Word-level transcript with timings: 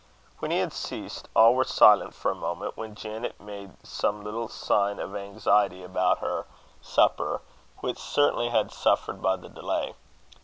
When 0.39 0.49
he 0.49 0.57
had 0.57 0.73
ceased, 0.73 1.29
all 1.35 1.53
were 1.53 1.63
silent 1.63 2.15
for 2.15 2.31
a 2.31 2.33
moment, 2.33 2.75
when 2.75 2.95
Janet 2.95 3.39
made 3.39 3.73
some 3.85 4.23
little 4.23 4.47
sign 4.47 4.97
of 4.97 5.15
anxiety 5.15 5.83
about 5.83 6.17
her 6.25 6.47
supper, 6.81 7.41
which 7.81 7.99
certainly 7.99 8.49
had 8.49 8.71
suffered 8.71 9.21
by 9.21 9.35
the 9.35 9.49
delay. 9.49 9.93